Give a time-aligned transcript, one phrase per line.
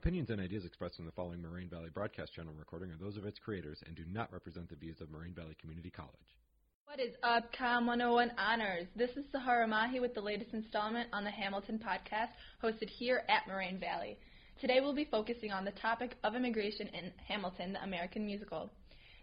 [0.00, 3.26] Opinions and ideas expressed in the following Moraine Valley Broadcast Channel recording are those of
[3.26, 6.38] its creators and do not represent the views of Moraine Valley Community College.
[6.86, 8.86] What is up, Com 101 Honors?
[8.96, 12.30] This is Sahara Mahi with the latest installment on the Hamilton podcast,
[12.64, 14.16] hosted here at Moraine Valley.
[14.58, 18.70] Today we'll be focusing on the topic of immigration in Hamilton, the American musical.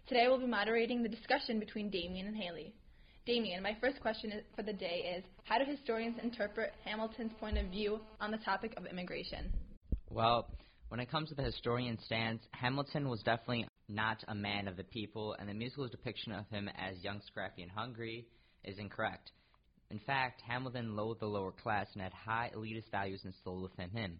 [0.06, 2.72] Today we'll be moderating the discussion between Damien and Haley.
[3.26, 7.66] Damien, my first question for the day is How do historians interpret Hamilton's point of
[7.66, 9.52] view on the topic of immigration?
[10.10, 10.46] Well,
[10.88, 14.84] when it comes to the historian stance, Hamilton was definitely not a man of the
[14.84, 18.26] people, and the musical's depiction of him as young, scrappy, and hungry
[18.64, 19.32] is incorrect.
[19.90, 24.18] In fact, Hamilton loathed the lower class and had high elitist values instilled within him.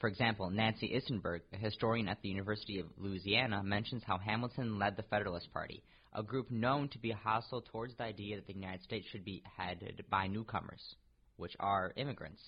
[0.00, 4.96] For example, Nancy Isenberg, a historian at the University of Louisiana, mentions how Hamilton led
[4.96, 8.82] the Federalist Party, a group known to be hostile towards the idea that the United
[8.82, 10.94] States should be headed by newcomers,
[11.36, 12.42] which are immigrants.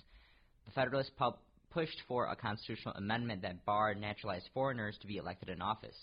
[0.64, 1.38] The Federalist pub
[1.72, 5.96] pushed for a constitutional amendment that barred naturalized foreigners to be elected in office.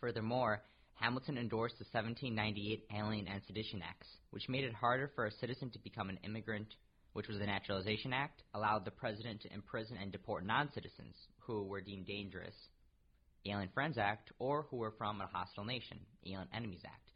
[0.00, 0.62] Furthermore,
[0.94, 5.70] Hamilton endorsed the 1798 Alien and Sedition Acts, which made it harder for a citizen
[5.70, 6.74] to become an immigrant,
[7.12, 11.80] which was the Naturalization Act, allowed the president to imprison and deport non-citizens who were
[11.80, 12.54] deemed dangerous,
[13.46, 17.10] Alien Friends Act, or who were from a hostile nation, Alien Enemies Act.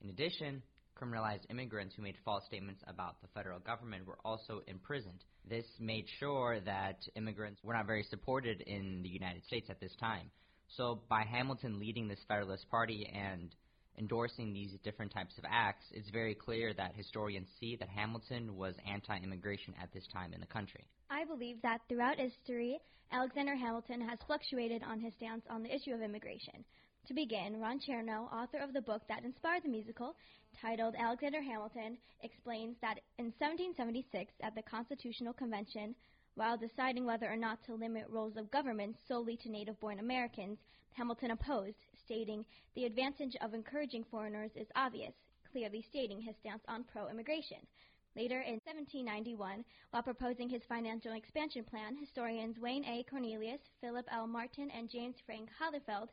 [0.00, 0.62] In addition,
[1.00, 5.24] criminalized immigrants who made false statements about the federal government were also imprisoned.
[5.48, 9.94] This made sure that immigrants were not very supported in the United States at this
[9.98, 10.30] time.
[10.76, 13.54] So by Hamilton leading this Federalist Party and
[13.98, 18.74] endorsing these different types of acts, it's very clear that historians see that Hamilton was
[18.90, 20.84] anti-immigration at this time in the country.
[21.10, 22.78] I believe that throughout history,
[23.10, 26.64] Alexander Hamilton has fluctuated on his stance on the issue of immigration.
[27.08, 30.14] To begin, Ron Chernow, author of the book that inspired the musical,
[30.60, 35.96] titled Alexander Hamilton, explains that in 1776 at the Constitutional Convention,
[36.36, 40.58] while deciding whether or not to limit roles of government solely to native-born Americans,
[40.92, 42.44] Hamilton opposed, stating,
[42.76, 45.12] the advantage of encouraging foreigners is obvious,
[45.50, 47.66] clearly stating his stance on pro-immigration.
[48.14, 53.02] Later in 1791, while proposing his financial expansion plan, historians Wayne A.
[53.10, 54.26] Cornelius, Philip L.
[54.26, 56.08] Martin, and James Frank Hollifield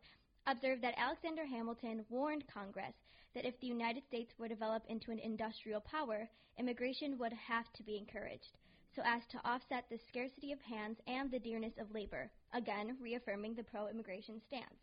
[0.50, 2.94] observed that Alexander Hamilton warned Congress
[3.36, 6.28] that if the United States were to develop into an industrial power,
[6.58, 8.58] immigration would have to be encouraged,
[8.96, 13.54] so as to offset the scarcity of hands and the dearness of labor, again reaffirming
[13.54, 14.80] the pro-immigration stance.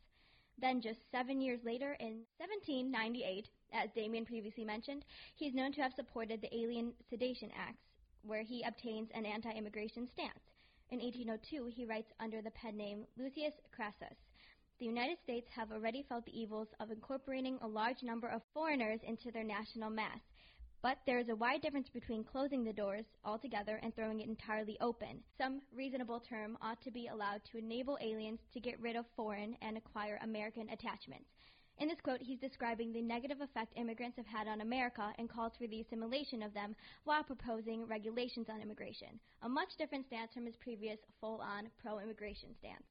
[0.59, 5.83] Then, just seven years later, in 1798, as Damien previously mentioned, he is known to
[5.83, 7.83] have supported the Alien Sedition Acts,
[8.23, 10.41] where he obtains an anti-immigration stance.
[10.91, 14.17] In 1802, he writes under the pen name Lucius Crassus,
[14.79, 19.01] the United States have already felt the evils of incorporating a large number of foreigners
[19.07, 20.21] into their national mass,
[20.83, 24.77] but there is a wide difference between closing the doors altogether and throwing it entirely
[24.81, 25.23] open.
[25.39, 29.57] Some reasonable term ought to be allowed to enable aliens to get rid of foreign
[29.63, 31.31] and acquire American attachments.
[31.79, 35.53] In this quote, he's describing the negative effect immigrants have had on America and calls
[35.59, 39.21] for the assimilation of them while proposing regulations on immigration.
[39.43, 42.85] A much different stance from his previous full on pro immigration stance.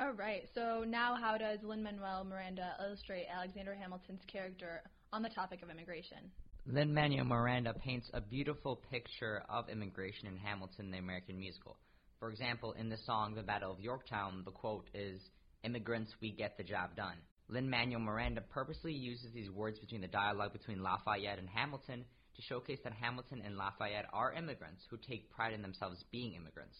[0.00, 4.80] All right, so now how does Lin-Manuel Miranda illustrate Alexander Hamilton's character
[5.12, 6.18] on the topic of immigration?
[6.66, 11.78] Lin-Manuel Miranda paints a beautiful picture of immigration in Hamilton, the American musical.
[12.20, 15.20] For example, in the song The Battle of Yorktown, the quote is,
[15.64, 17.16] Immigrants, we get the job done.
[17.48, 22.04] Lin-Manuel Miranda purposely uses these words between the dialogue between Lafayette and Hamilton
[22.36, 26.76] to showcase that Hamilton and Lafayette are immigrants who take pride in themselves being immigrants,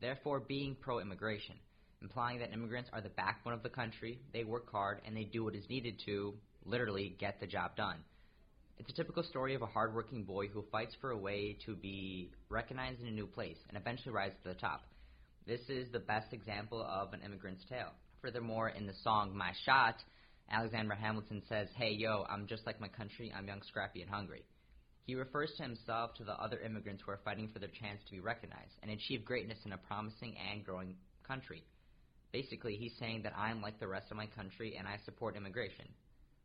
[0.00, 1.56] therefore being pro-immigration
[2.02, 5.44] implying that immigrants are the backbone of the country, they work hard, and they do
[5.44, 7.98] what is needed to, literally, get the job done.
[8.78, 12.30] It's a typical story of a hardworking boy who fights for a way to be
[12.48, 14.82] recognized in a new place and eventually rise to the top.
[15.46, 17.92] This is the best example of an immigrant's tale.
[18.20, 19.96] Furthermore, in the song My Shot,
[20.50, 24.44] Alexander Hamilton says, Hey yo, I'm just like my country, I'm young, scrappy, and hungry.
[25.04, 28.12] He refers to himself to the other immigrants who are fighting for their chance to
[28.12, 30.94] be recognized and achieve greatness in a promising and growing
[31.26, 31.64] country.
[32.32, 35.86] Basically, he's saying that I'm like the rest of my country and I support immigration.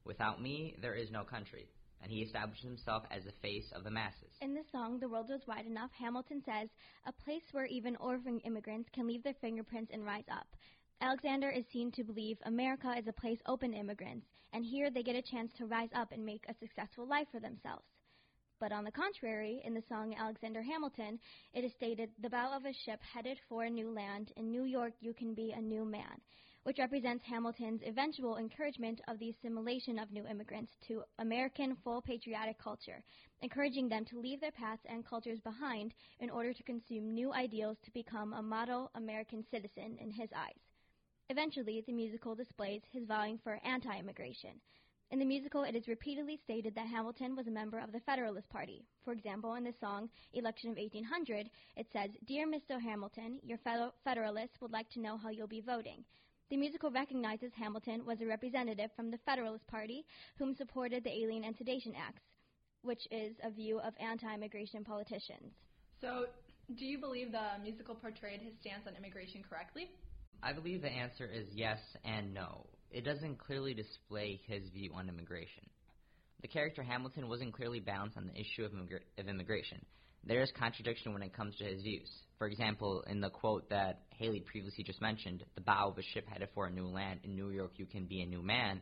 [0.06, 1.68] Without me, there is no country.
[2.02, 4.30] And he establishes himself as the face of the masses.
[4.42, 6.70] In the song, The World Was Wide Enough, Hamilton says,
[7.06, 10.48] A place where even orphan immigrants can leave their fingerprints and rise up.
[11.02, 15.04] Alexander is seen to believe America is a place open to immigrants, and here they
[15.04, 17.86] get a chance to rise up and make a successful life for themselves.
[18.60, 21.20] But on the contrary, in the song Alexander Hamilton,
[21.54, 24.64] it is stated, the bow of a ship headed for a new land, in New
[24.64, 26.20] York you can be a new man,
[26.64, 32.58] which represents Hamilton's eventual encouragement of the assimilation of new immigrants to American full patriotic
[32.58, 33.04] culture,
[33.44, 37.78] encouraging them to leave their paths and cultures behind in order to consume new ideals
[37.86, 40.60] to become a model American citizen in his eyes.
[41.30, 44.60] Eventually, the musical displays his vowing for anti immigration.
[45.10, 48.50] In the musical, it is repeatedly stated that Hamilton was a member of the Federalist
[48.50, 48.84] Party.
[49.06, 52.82] For example, in the song Election of 1800, it says, Dear Mr.
[52.82, 56.04] Hamilton, your fellow Federalists would like to know how you'll be voting.
[56.50, 60.06] The musical recognizes Hamilton was a representative from the Federalist Party
[60.38, 62.24] whom supported the Alien and Sedition Acts,
[62.82, 65.54] which is a view of anti immigration politicians.
[66.02, 66.26] So,
[66.76, 69.90] do you believe the musical portrayed his stance on immigration correctly?
[70.44, 72.66] I believe the answer is yes and no.
[72.92, 75.64] It doesn't clearly display his view on immigration.
[76.42, 79.84] The character Hamilton wasn't clearly balanced on the issue of, immigra- of immigration.
[80.24, 82.10] There is contradiction when it comes to his views.
[82.38, 86.28] For example, in the quote that Haley previously just mentioned, the bow of a ship
[86.28, 88.82] headed for a new land, in New York you can be a new man,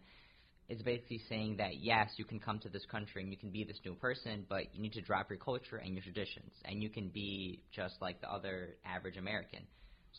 [0.67, 3.63] it's basically saying that yes, you can come to this country and you can be
[3.63, 6.89] this new person, but you need to drop your culture and your traditions, and you
[6.89, 9.59] can be just like the other average American.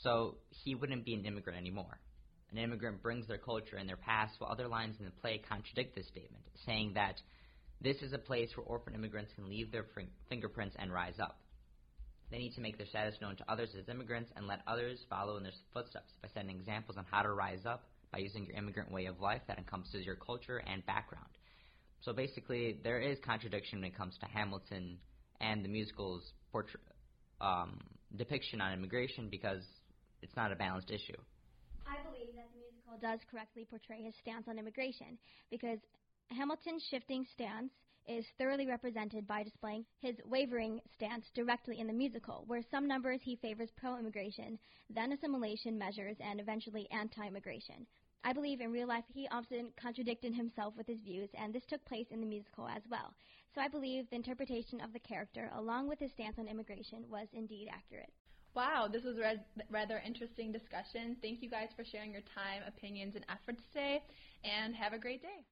[0.03, 1.99] So he wouldn't be an immigrant anymore.
[2.53, 5.97] An immigrant brings their culture and their past, while other lines in the play contradict
[5.97, 7.21] this statement, saying that
[7.81, 9.87] this is a place where orphan immigrants can leave their
[10.29, 11.41] fingerprints and rise up.
[12.31, 15.37] They need to make their status known to others as immigrants and let others follow
[15.37, 18.91] in their footsteps by setting examples on how to rise up by using your immigrant
[18.91, 21.29] way of life that encompasses your culture and background.
[22.01, 24.99] So basically, there is contradiction when it comes to Hamilton
[25.41, 26.23] and the musical's
[26.53, 26.81] portray-
[27.41, 27.81] um,
[28.15, 29.63] depiction on immigration because
[30.23, 31.17] it's not a balanced issue.
[32.19, 35.19] Believe that the musical does correctly portray his stance on immigration
[35.51, 35.79] because
[36.31, 37.73] Hamilton's shifting stance
[38.09, 43.21] is thoroughly represented by displaying his wavering stance directly in the musical, where some numbers
[43.23, 44.59] he favors pro immigration,
[44.89, 47.87] then assimilation measures, and eventually anti immigration.
[48.25, 51.85] I believe in real life he often contradicted himself with his views, and this took
[51.85, 53.13] place in the musical as well.
[53.55, 57.29] So I believe the interpretation of the character, along with his stance on immigration, was
[57.35, 58.13] indeed accurate.
[58.57, 59.39] Wow, this was a
[59.71, 61.17] rather interesting discussion.
[61.23, 64.03] Thank you guys for sharing your time, opinions, and efforts today,
[64.45, 65.45] and have a great day.